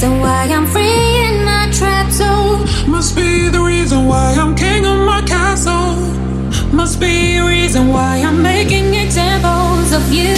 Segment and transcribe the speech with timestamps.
[0.00, 2.64] reason why I'm free in my trap zone.
[2.90, 5.94] Must be the reason why I'm king of my castle.
[6.72, 10.36] Must be the reason why I'm making examples of you.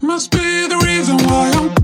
[0.00, 1.79] Must be the reason why I'm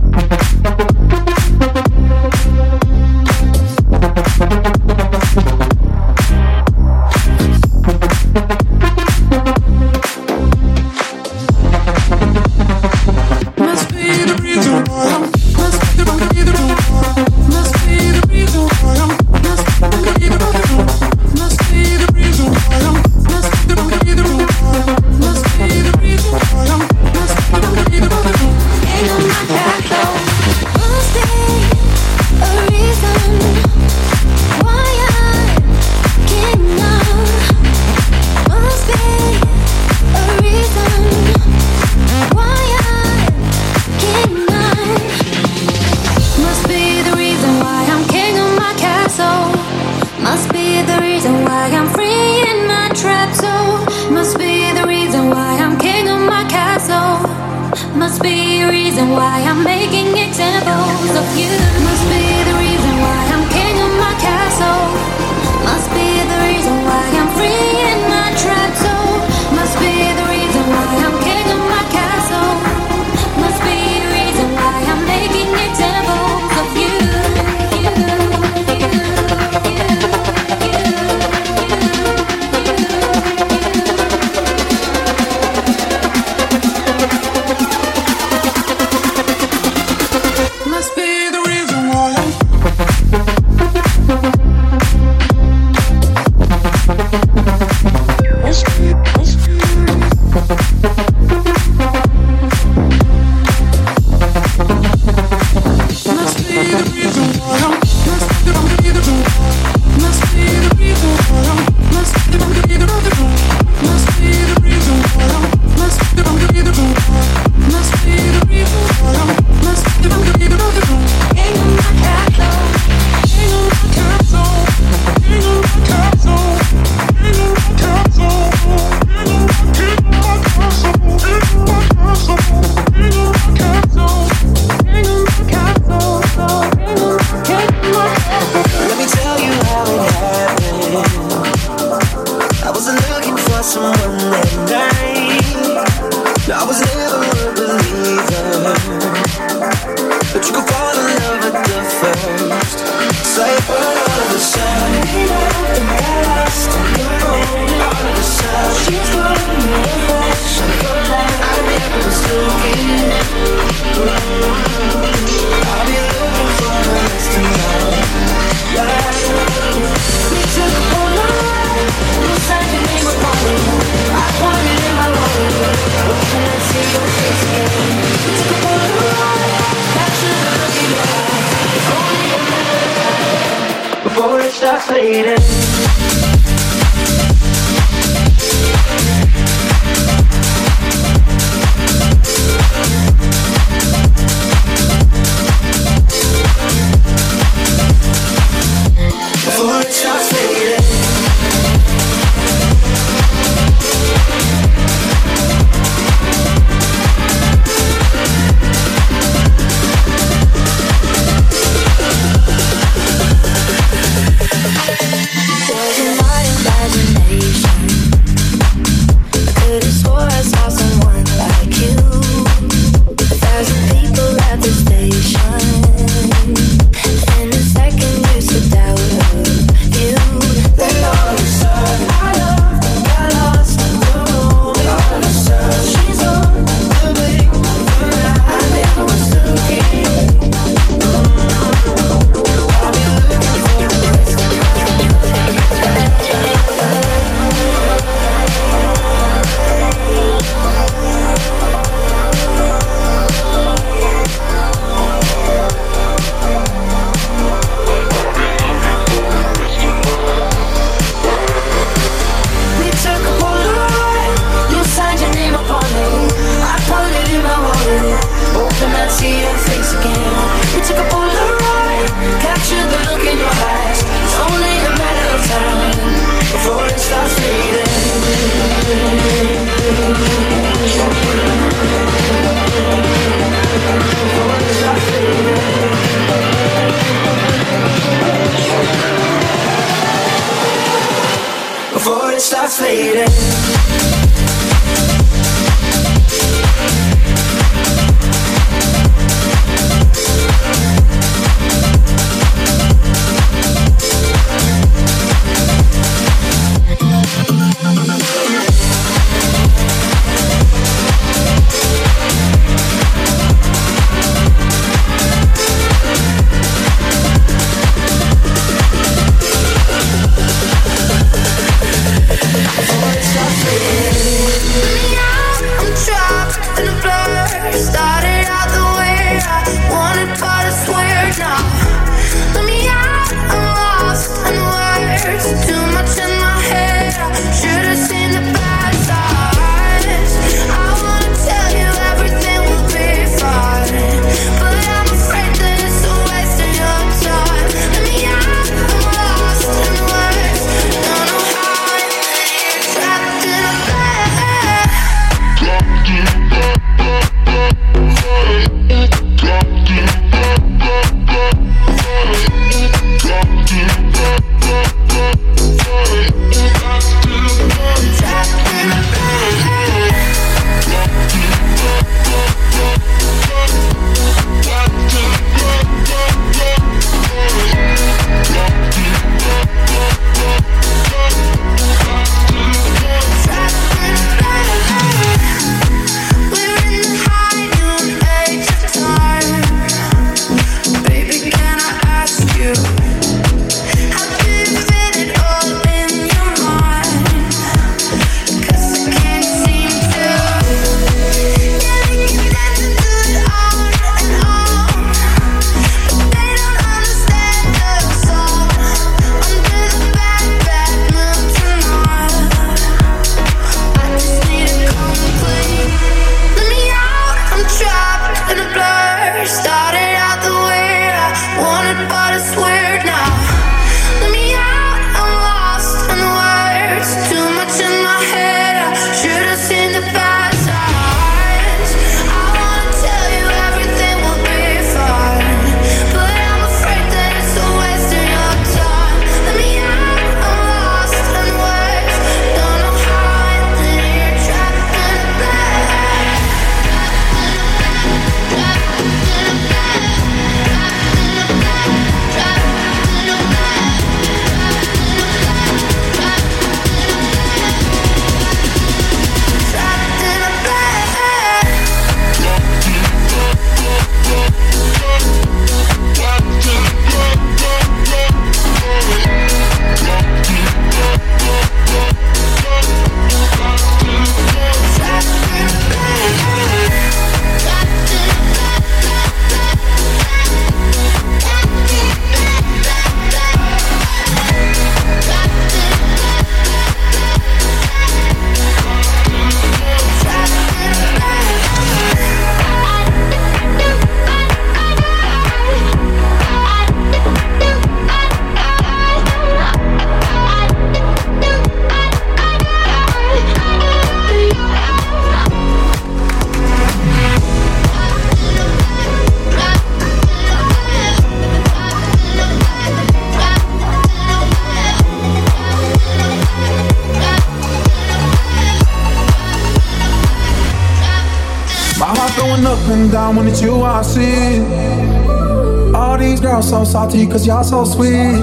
[526.87, 528.39] salty cause y'all so sweet.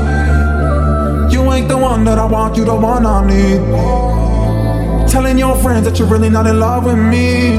[1.32, 3.62] You ain't the one that I want, you the one I need.
[5.10, 7.54] Telling your friends that you're really not in love with me.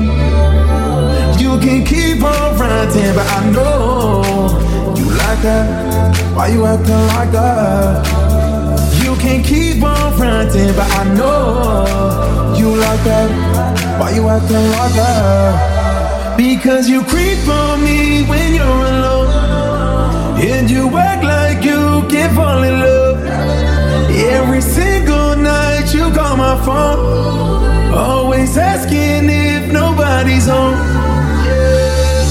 [1.43, 6.35] You can keep on ranting, but I know you like that.
[6.37, 8.05] Why you acting like that?
[9.03, 13.31] You can keep on ranting, but I know you like that.
[13.99, 16.37] Why you acting like that?
[16.37, 19.13] Because you creep on me when you're alone,
[20.44, 23.24] and you act like you can't fall in love.
[24.10, 30.76] Every single night you call my phone, always asking if nobody's home.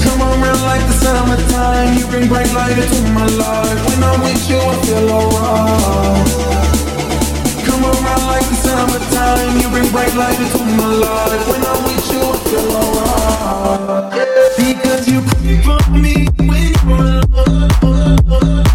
[0.04, 3.78] Come around like the summertime, you bring bright light into my life.
[3.88, 6.28] When I'm with you, I feel alright.
[7.66, 11.48] Come around like the summertime, you bring bright light into my life.
[11.50, 14.12] When I'm with you, I feel alright.
[14.56, 17.73] Because you creep on me when you're alone,
[18.44, 18.73] and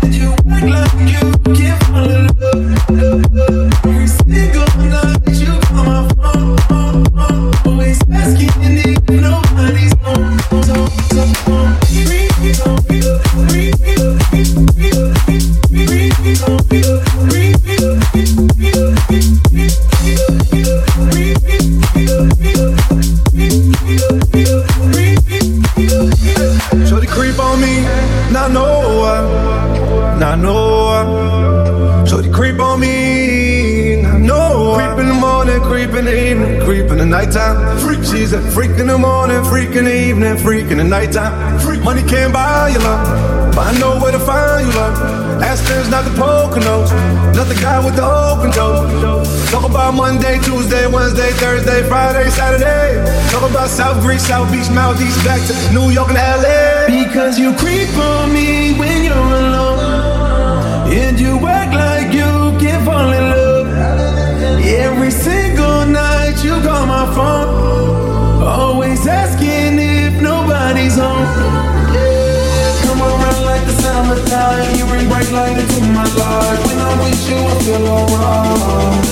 [40.38, 41.58] freak in the nighttime.
[41.60, 45.42] Freak, money can't buy you love, but I know where to find you love.
[45.42, 46.92] Aspen's not the Poconos,
[47.34, 49.50] not the guy with the open toes.
[49.50, 53.02] Talk about Monday, Tuesday, Wednesday, Thursday, Friday, Saturday.
[53.32, 56.86] Talk about South Greece, South Beach, Mouth East, back to New York and LA.
[56.86, 63.10] Because you creep on me when you're alone, and you act like you can't fall
[63.12, 63.68] in love.
[64.60, 71.26] Every single night you call my phone, always asking if nobody's home.
[72.84, 76.66] Come around like the summertime, you bring bright light into my life.
[76.66, 79.06] When I'm with you, I feel alright.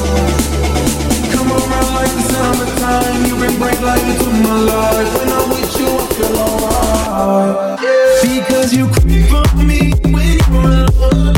[1.33, 5.09] Come around like the summertime, you bring bright light into my life.
[5.17, 7.79] When I'm with you, I feel alright.
[8.23, 11.35] Because you creep on me when you're alone,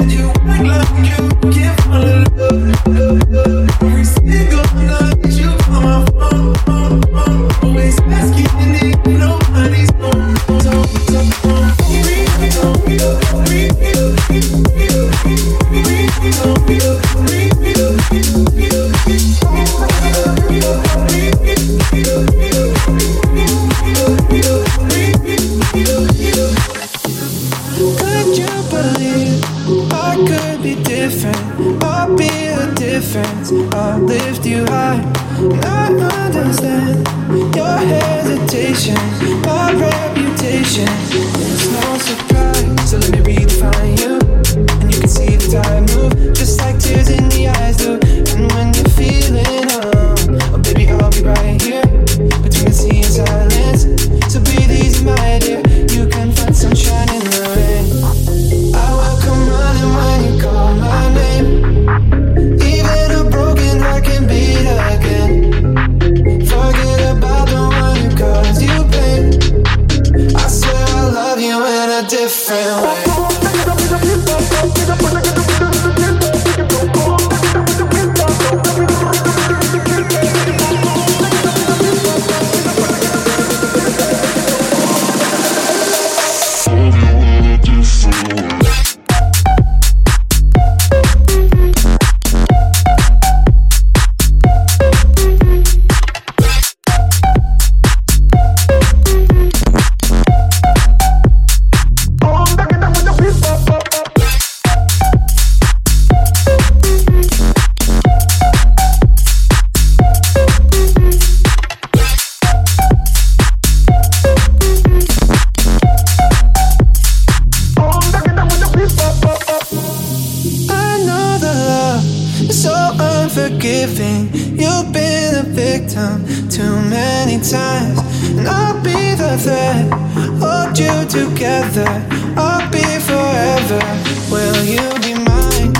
[0.00, 1.63] and you act like you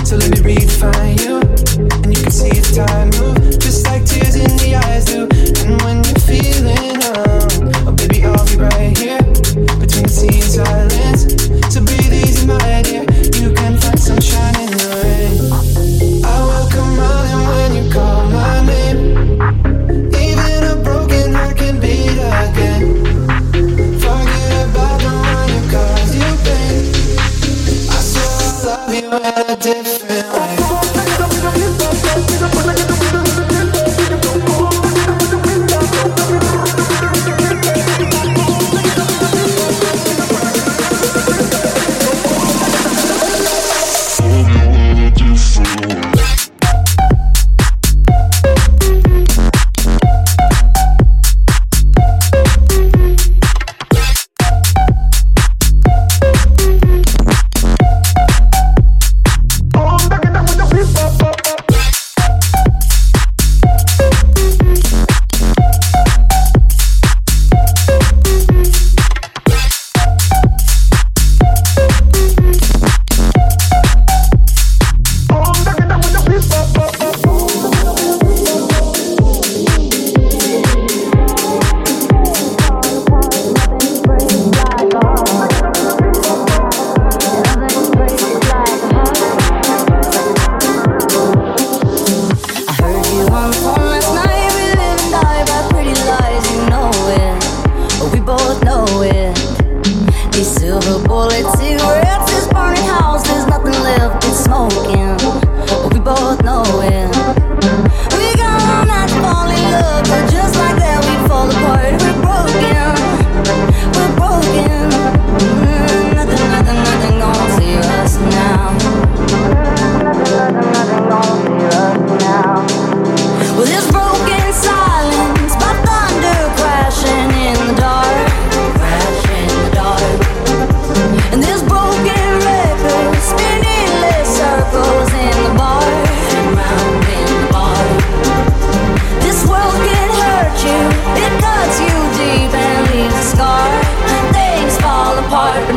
[0.05, 0.74] So let me redefine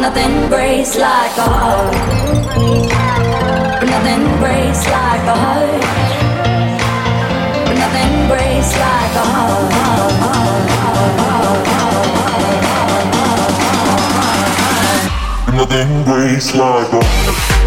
[0.08, 1.92] Nothing breaks like a heart.
[3.84, 5.82] Nothing breaks like a heart.
[7.76, 9.68] Nothing breaks like a heart.
[15.54, 17.57] Nothing breaks like a heart.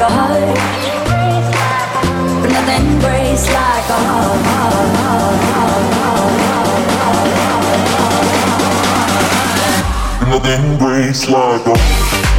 [0.00, 0.56] like a heart.
[2.52, 4.40] Nothing breaks like a heart.
[4.96, 5.20] heart
[10.28, 12.29] Nothing breaks like a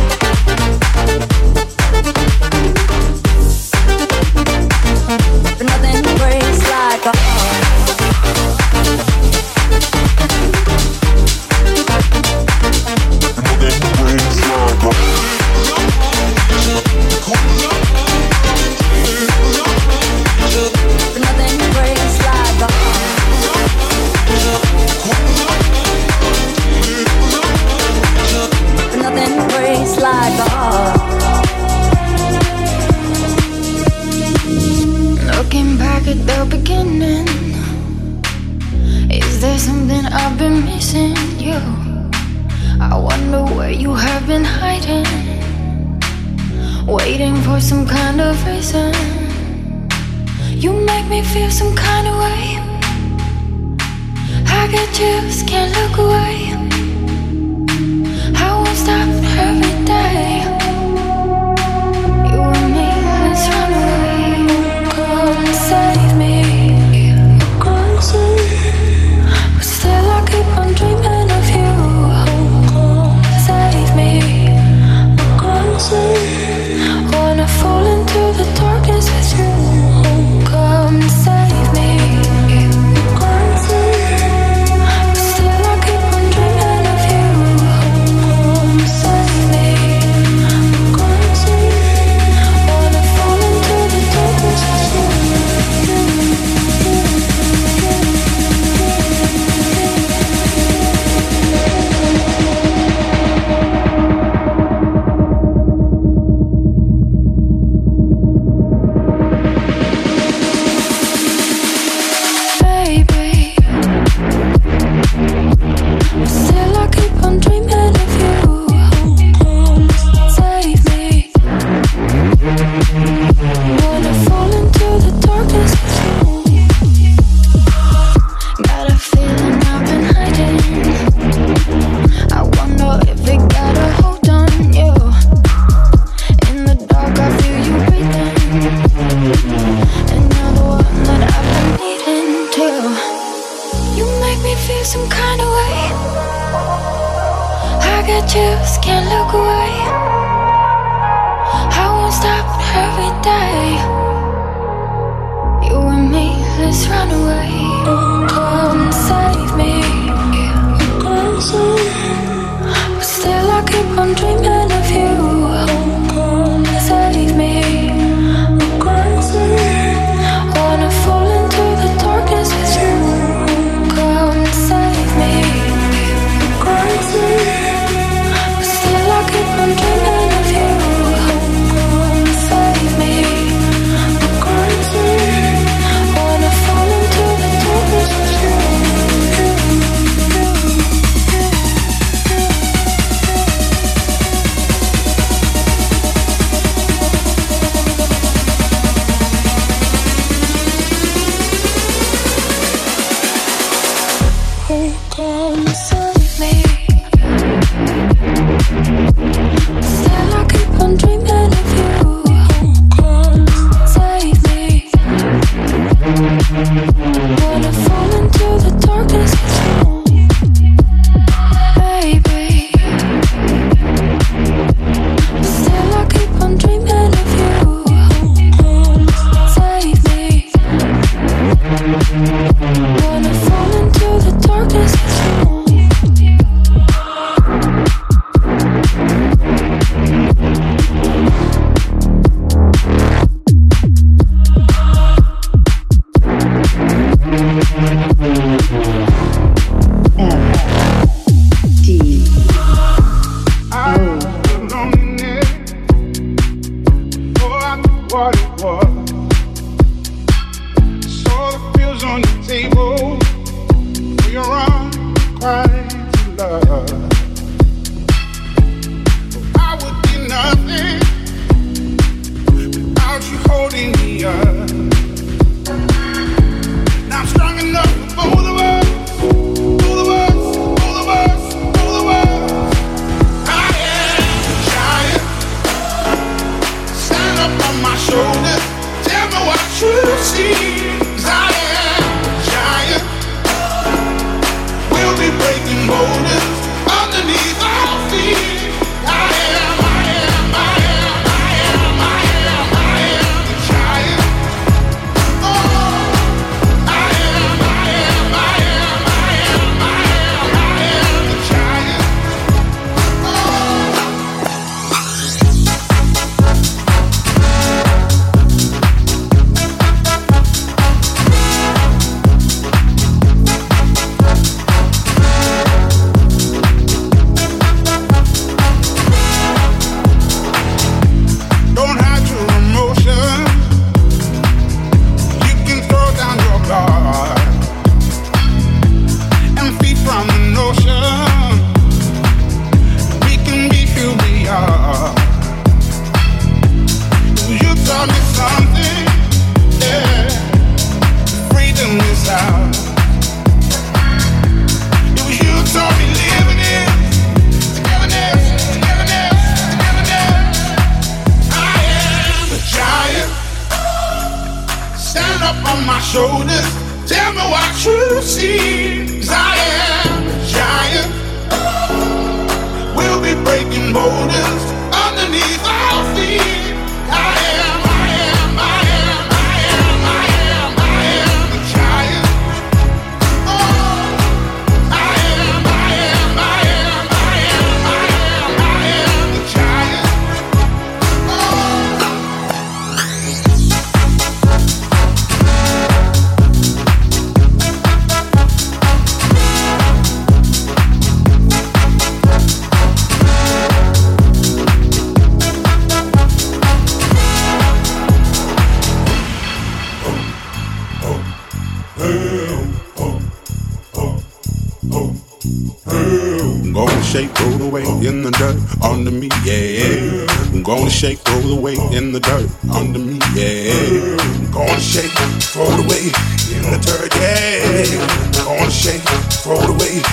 [418.83, 420.25] under me, yeah.
[420.53, 424.17] I'm gonna shake, throw the weight in the dirt under me, yeah.
[424.19, 425.11] I'm gonna shake,
[425.53, 426.13] throw the weight
[426.51, 428.41] in the dirt, yeah.
[428.41, 429.01] I'm gonna shake,
[429.43, 430.03] throw the weight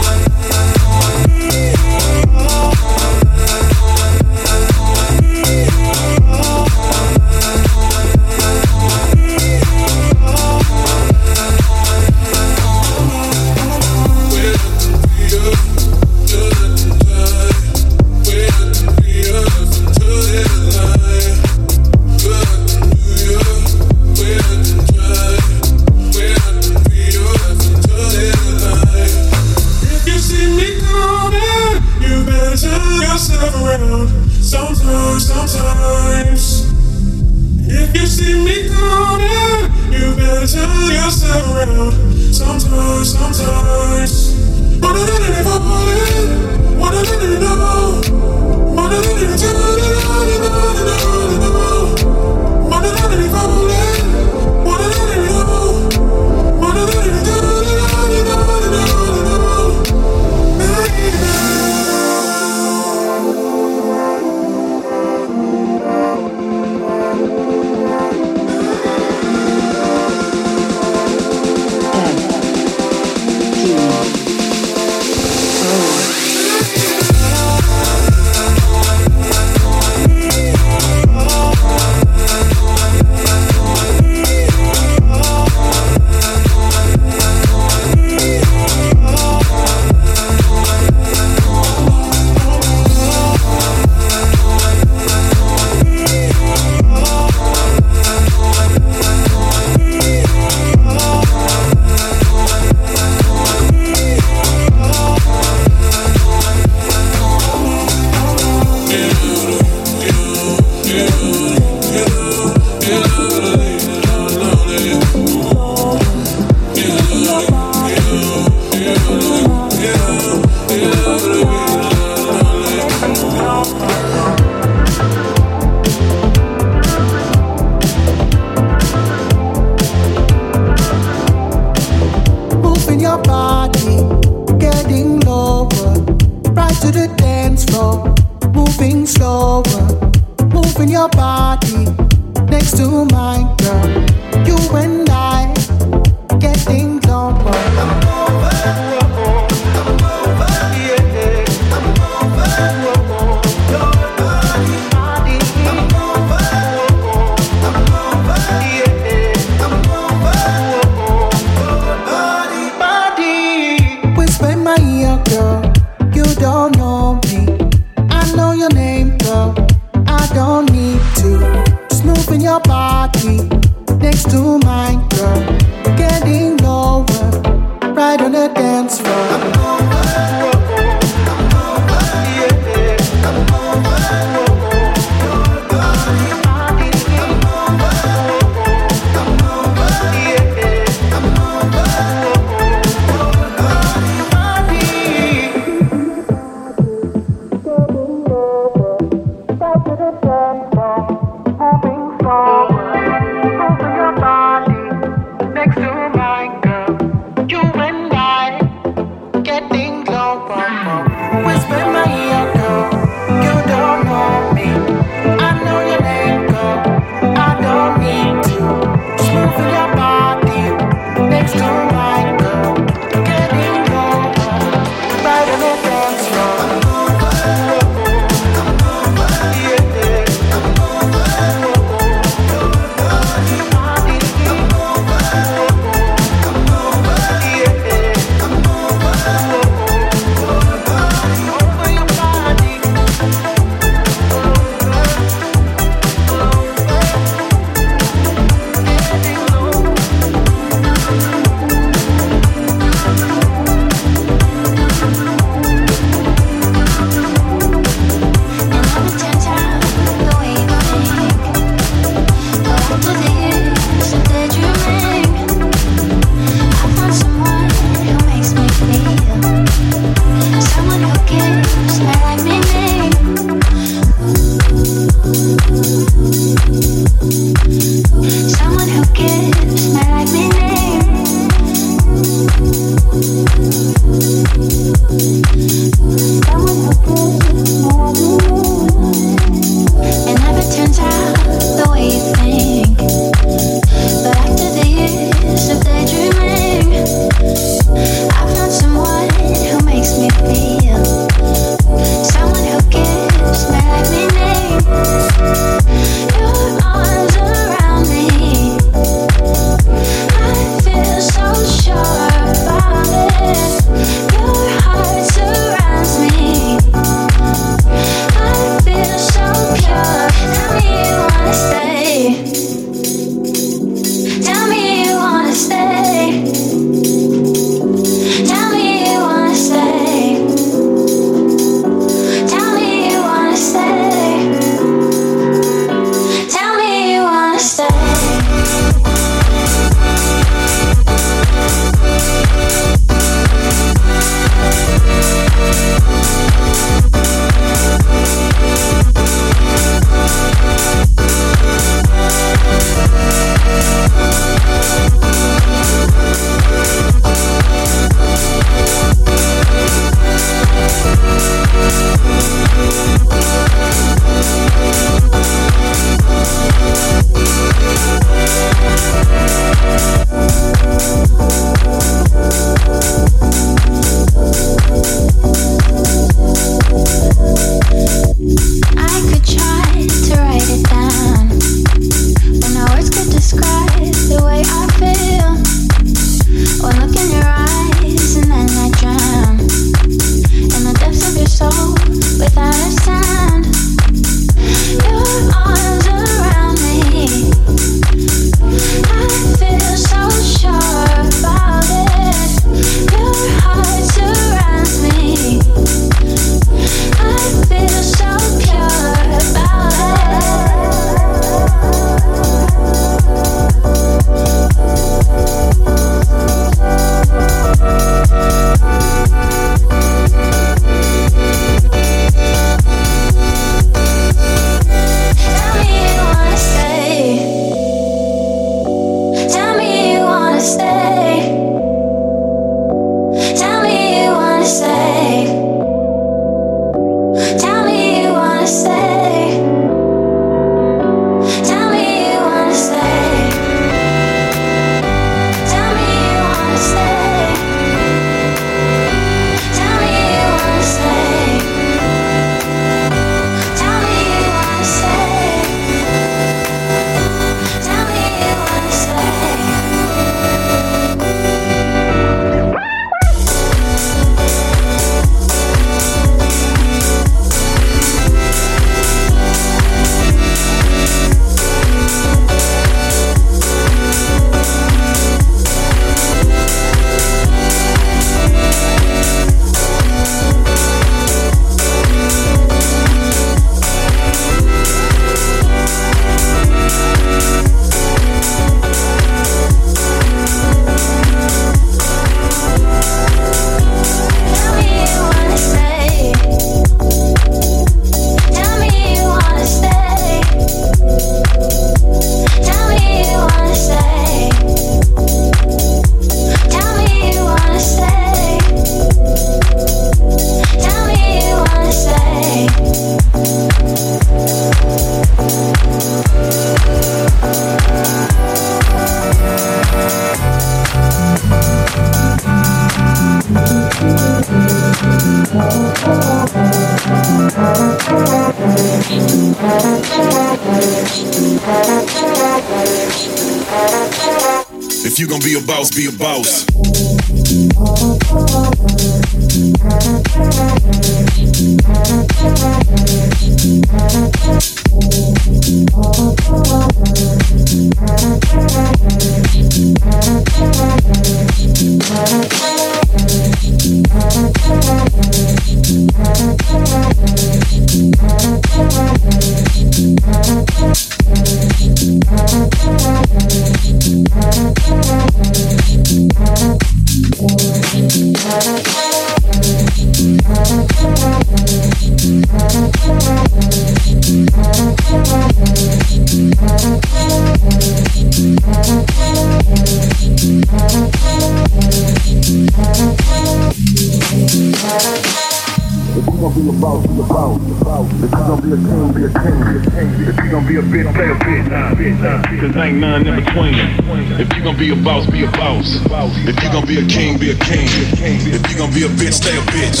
[598.96, 600.00] be a bitch, stay a bitch.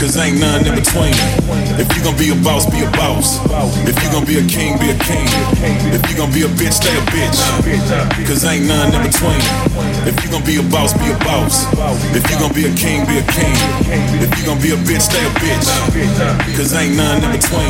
[0.00, 1.12] Cause ain't none in between.
[1.76, 3.36] If you gon' be a boss, be a boss.
[3.84, 5.28] If you gon' be a king, be a king.
[5.92, 7.36] If you gon' be a bitch, stay a bitch.
[8.24, 9.36] Cause ain't none in between.
[10.08, 11.68] If you gon' be a boss, be a boss.
[12.16, 13.52] If you gon' be a king, be a king.
[14.24, 15.68] If you gon' be a bitch, stay a bitch.
[16.56, 17.68] Cause ain't none in between.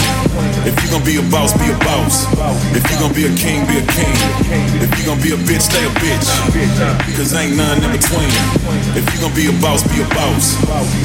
[0.62, 2.30] If you gon' be a boss, be a boss.
[2.78, 4.14] If you gon' be a king, be a king.
[4.86, 6.30] If you gon' be a bitch, stay a bitch.
[7.18, 8.30] Cause ain't none in between.
[8.98, 10.56] If you gon' be a boss, be a boss.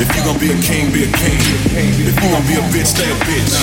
[0.01, 1.37] If you gon' be a king, be a king.
[1.77, 3.53] If you gon' be a bitch, stay a bitch.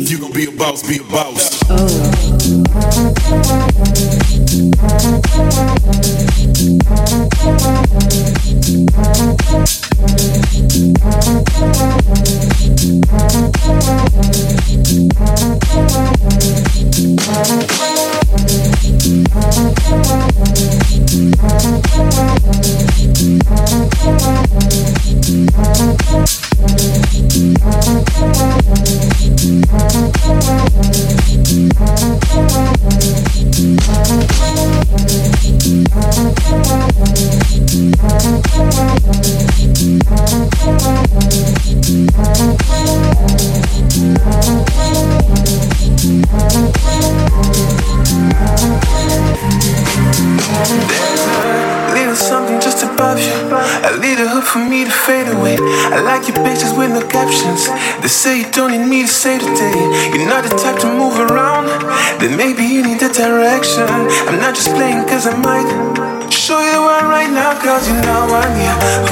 [0.00, 1.60] If you gon' be a boss, be a boss.
[22.54, 23.48] Little above
[25.78, 25.93] you.
[58.24, 59.80] Say you don't need me to say today.
[60.16, 61.66] You're not the type to move around.
[62.20, 63.84] Then maybe you need a direction.
[63.84, 65.68] I'm not just playing cause I might.
[66.32, 69.03] Show you the one right now, cause you know I'm here.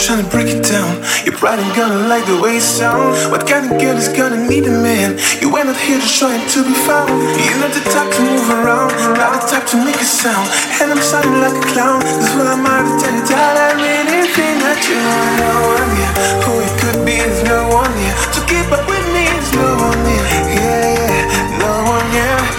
[0.00, 0.96] Trying to break it down.
[1.24, 3.28] You're probably gonna like the way it sounds.
[3.28, 5.20] What kind of girl is gonna need a man?
[5.40, 7.12] You went out here just trying to be found.
[7.36, 8.90] You're not the type to move around,
[9.20, 10.48] not the type to make a sound.
[10.80, 12.00] And I'm sounding like a clown.
[12.00, 15.52] That's what I'm out to tell you that I really think that you are no
[15.68, 16.14] one here.
[16.48, 18.16] Who you could be, there's no one here.
[18.32, 20.28] So keep up with me, there's no one here.
[20.56, 22.49] Yeah, yeah, no one here.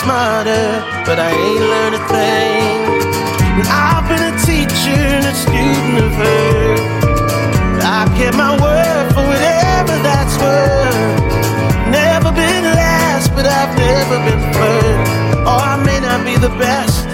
[0.00, 3.20] Smarter, but I ain't learned a thing.
[3.60, 7.00] And I've been a teacher and a student of her.
[7.84, 11.20] I kept my word for whatever that's worth.
[11.92, 15.10] Never been last, but I've never been first.
[15.44, 17.04] Oh, I may not be the best,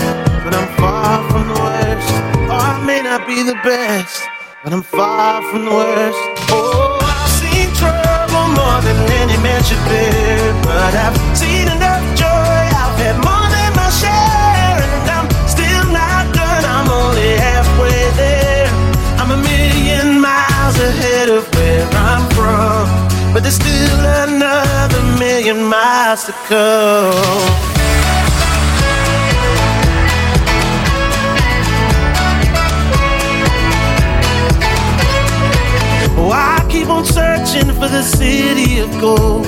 [0.45, 2.11] but I'm far from the worst.
[2.47, 4.22] Or oh, I may not be the best,
[4.62, 6.22] but I'm far from the worst.
[6.55, 12.16] Oh, I've seen trouble more than any man should bear, but I've seen enough
[21.37, 27.11] of where I'm from, but there's still another million miles to go.
[36.18, 39.45] Oh, I keep on searching for the city of gold.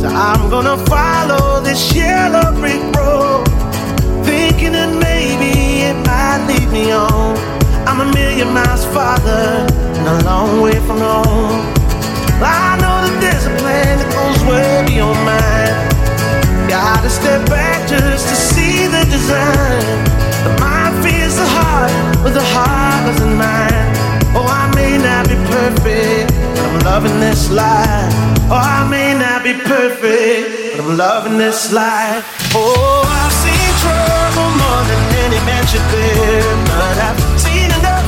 [0.00, 3.44] So I'm gonna follow this yellow brick road,
[4.24, 7.57] thinking that maybe it might lead me on.
[7.98, 9.66] I'm a million miles farther
[9.98, 11.66] and a long way from home.
[12.38, 15.74] I know that there's a plan that goes way beyond mine.
[16.70, 19.82] Gotta step back just to see the design.
[20.46, 21.90] The mind feels the heart,
[22.22, 23.90] but the heart doesn't mind.
[24.30, 28.14] Oh, I may not be perfect, but I'm loving this life.
[28.46, 32.22] Oh, I may not be perfect, but I'm loving this life.
[32.54, 37.27] Oh, I've seen trouble more than any man should bear, but I've